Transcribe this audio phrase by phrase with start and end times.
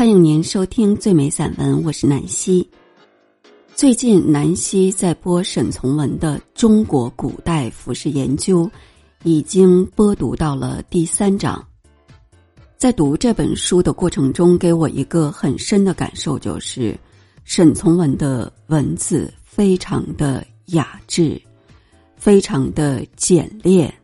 [0.00, 2.66] 欢迎您收听最美散文，我是南希。
[3.74, 8.64] 最近南希在播沈从文的《中国古代服饰研究》，
[9.24, 11.62] 已经播读到了第三章。
[12.78, 16.98] 在读这本书的过程中，给我一个很深的感受，就是
[17.44, 21.38] 沈从文的文字非常的雅致，
[22.16, 23.94] 非常的简练。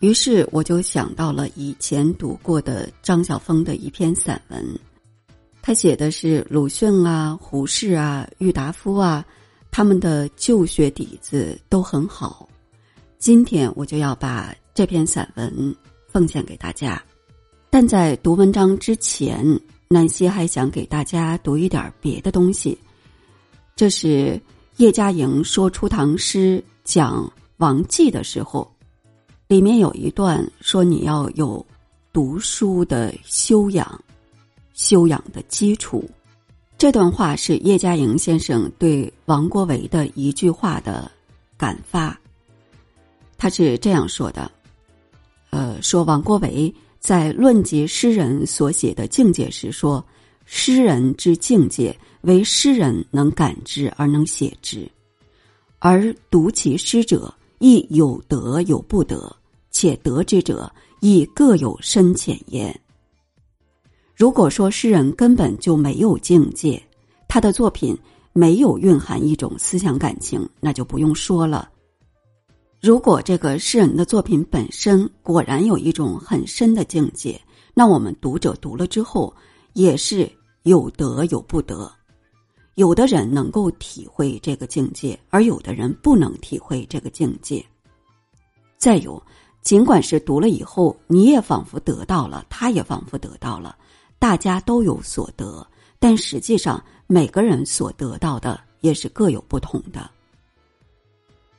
[0.00, 4.78] 于是我就想到了以前读过的张晓峰的一篇散文，
[5.66, 9.26] 他写的是鲁迅啊、胡适啊、郁达夫啊，
[9.68, 12.48] 他们的旧学底子都很好。
[13.18, 15.74] 今天我就要把这篇散文
[16.06, 17.02] 奉献给大家，
[17.68, 19.44] 但在读文章之前，
[19.88, 22.78] 南希还想给大家读一点别的东西。
[23.74, 24.40] 这是
[24.76, 28.72] 叶嘉莹说出唐诗讲王绩的时候。
[29.48, 31.66] 里面有一段说你要有
[32.12, 34.00] 读书的修养，
[34.76, 36.08] 修养的基础。
[36.78, 41.10] 这段话是叶嘉莹先生对王国维的一句话的
[41.56, 42.16] 感发。
[43.36, 44.48] 他是这样说的：，
[45.50, 50.06] 呃，说王国维在论及诗人所写的境界时说，
[50.44, 54.88] 诗人之境界为诗人能感知而能写之，
[55.80, 57.34] 而读其诗者。
[57.58, 59.34] 亦有得有不得，
[59.70, 62.80] 且得之者亦各有深浅焉。
[64.16, 66.82] 如果说诗人根本就没有境界，
[67.28, 67.94] 他的作品
[68.32, 71.68] 没有蕴含一种思想感情，那就不用说了。
[72.80, 77.38] 如果这个诗人的作品本身果然有一种很深的境界，
[77.74, 79.30] 那我们读者读了之后
[79.74, 80.26] 也是
[80.62, 81.92] 有得有不得。
[82.76, 87.62] 有的人能够体会这个境界，而有的人不能体会这个境界。
[88.78, 89.22] 再有，
[89.60, 93.76] 尽管是读了以后，你也仿佛得到了，他也仿佛得到了，
[94.18, 95.66] 大家都有所得，
[95.98, 100.10] 但实际上每个人所得到的也是各有不同的。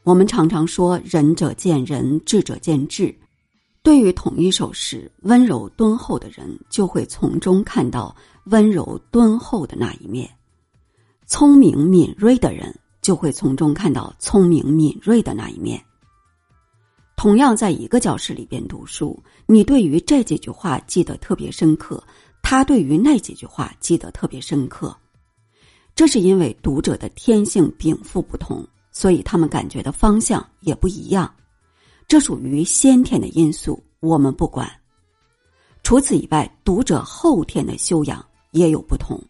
[0.03, 3.13] 我们常常说“仁者见仁，智者见智”。
[3.83, 8.13] 对于同一首诗，温柔敦厚的人就会从中看到
[8.45, 10.29] 温柔敦厚的那一面。
[11.25, 15.81] 聪明敏锐的人就会从中看到聪明敏锐的那一面。
[17.15, 22.01] 同样在一个教室里边读书，你对于这几句话记得特别深刻，
[22.49, 24.95] 他对于那几句话记得特别深刻。
[25.93, 31.29] 这是因为读者的天性禀赋不同，所以他们感觉的方向也不一样。
[32.07, 34.71] 这属于先天的因素，我们不管。
[35.83, 39.21] 除此以外，读者后天的修养也有不同。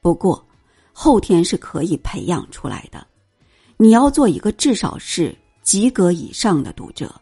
[0.00, 0.44] 不过。
[0.92, 3.06] 后天是可以培养出来的，
[3.78, 7.14] 你要做一个至少是及格以上的读者，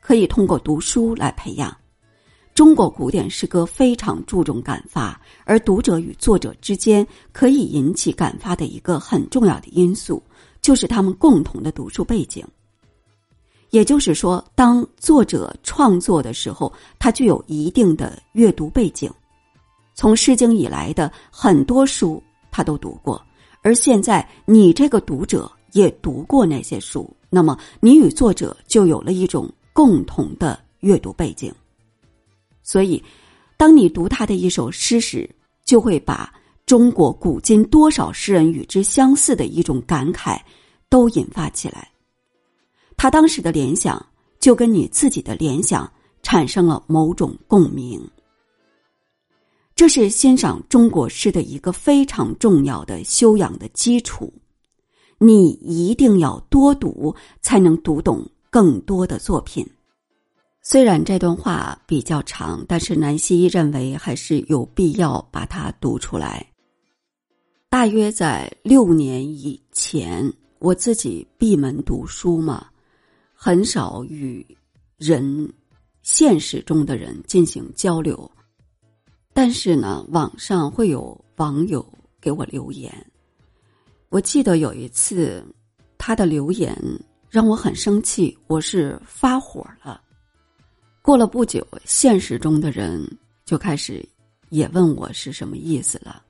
[0.00, 1.76] 可以通过读书来培养。
[2.56, 10.22] 中国古典诗歌非常注重感发，而读者与作者之间可以引起感发的一个很重要的因素，
[10.62, 12.42] 就是他们共同的读书背景。
[13.68, 19.12] 也就是说，当作者创作的时候，他具有一定的阅读背景，
[19.94, 22.22] 从《诗经》以来的很多书。
[22.50, 23.22] 他都读过，
[23.60, 31.52] 而现在你这个读者也读过那些书，那么你与作者就有了一种共同的阅读背景。
[32.68, 33.00] 所以，
[33.56, 35.30] 当你读他的一首诗时，
[35.64, 36.34] 就会把
[36.66, 40.36] 中国古今多少诗人与之相似的一种感慨
[40.88, 41.88] 都引发起来。
[42.96, 44.04] 他当时的联想
[44.40, 45.88] 就跟你自己的联想
[46.24, 48.04] 产生了某种共鸣。
[49.76, 54.32] 这是欣赏中国诗的一个非常重要的修养的基础，
[55.18, 59.64] 你一定要多读，才能读懂更多的作品。
[60.68, 66.44] 虽然这段话比较长，但是南希认为还是有必要把它读出来。
[67.68, 70.28] 大约在六年以前，
[70.58, 72.66] 我自己闭门读书嘛，
[73.32, 74.44] 很少与
[74.98, 75.48] 人
[76.02, 78.28] 现实中的人进行交流。
[79.32, 81.86] 但是呢，网上会有网友
[82.20, 82.92] 给我留言。
[84.08, 85.46] 我记得有一次，
[85.96, 86.76] 他的留言
[87.30, 90.00] 让我很生气，我是发火了。
[91.06, 93.00] 过了不久，现实中的人
[93.44, 94.04] 就开始
[94.48, 96.20] 也问我是什么意思了。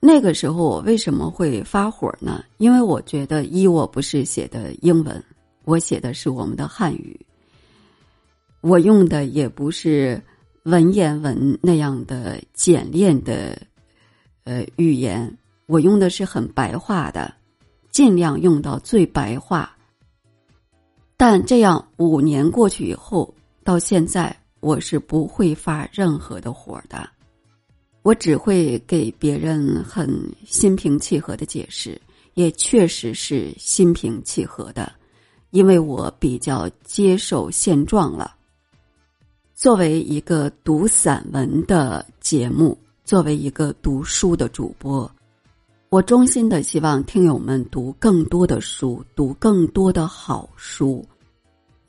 [0.00, 2.42] 那个时候我为什么会发火呢？
[2.56, 5.22] 因为我觉得一我不是写的英文，
[5.66, 7.20] 我写的是我们的汉语，
[8.62, 10.18] 我用的也不是。
[10.64, 13.58] 文言文那样的简练的，
[14.44, 17.32] 呃，语言，我用的是很白话的，
[17.90, 19.74] 尽量用到最白话。
[21.16, 23.34] 但这样五年过去以后，
[23.68, 27.06] 到现在我是不会发任何的火的。
[28.00, 30.08] 我只会给别人很
[30.46, 32.00] 心平气和的解释，
[32.32, 34.90] 也确实是心平气和的，
[35.50, 38.34] 因为我比较接受现状了。
[39.54, 42.74] 作为一个读散文的节目，
[43.04, 45.10] 作为一个读书的主播，
[45.90, 51.06] 我衷心的希望听友们读更多的书，读更多的好书，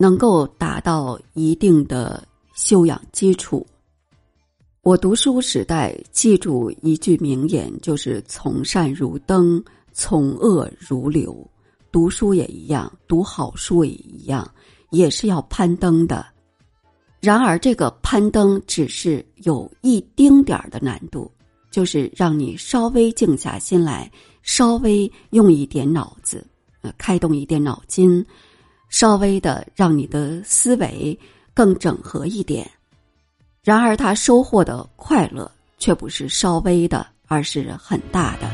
[0.01, 3.67] 能够达到一定的修养基础。
[4.81, 9.61] 我读书时代记住一句名言，就是“从善如登，
[9.91, 11.45] 从恶如流”。
[11.91, 14.49] 读书也一样，读好书也一样，
[14.89, 16.25] 也是要攀登的。
[17.19, 21.29] 然而，这个攀登只是有一丁点儿的难度，
[21.69, 24.09] 就是让你稍微静下心来，
[24.43, 26.47] 稍微用一点脑子，
[26.83, 28.25] 呃，开动一点脑筋，
[28.89, 31.17] 稍微的让你的思维
[31.53, 32.69] 更整合一点。
[33.63, 38.48] 然而，他收获的快乐却不是稍微的，而是很大的。